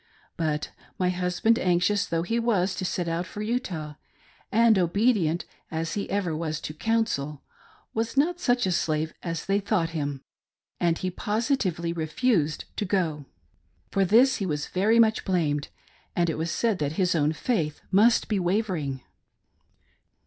But 0.35 0.71
my 0.97 1.09
husband, 1.11 1.59
anxious 1.59 2.07
though 2.07 2.23
he 2.23 2.39
was 2.39 2.73
to 2.73 2.85
set 2.85 3.07
out 3.07 3.27
for 3.27 3.43
Utah, 3.43 3.93
and 4.51 4.79
obedient, 4.79 5.45
as 5.69 5.93
he 5.93 6.09
ever 6.09 6.35
was 6.35 6.59
to 6.61 6.73
"counsel," 6.73 7.43
was 7.93 8.17
not 8.17 8.39
such 8.39 8.65
a 8.65 8.71
slave 8.71 9.13
as 9.21 9.45
they 9.45 9.59
thought 9.59 9.91
him, 9.91 10.23
and 10.79 10.97
he 10.97 11.11
positively 11.11 11.93
refused 11.93 12.65
to 12.77 12.83
go. 12.85 13.27
For 13.91 14.03
this 14.03 14.37
he 14.37 14.45
was 14.47 14.65
very 14.69 14.97
much 14.97 15.23
blamed, 15.23 15.67
and 16.15 16.31
it 16.31 16.37
was 16.39 16.49
said 16.49 16.79
that 16.79 16.93
his 16.93 17.13
own 17.13 17.31
faith 17.31 17.81
must 17.91 18.27
be 18.27 18.39
wavering. 18.39 19.01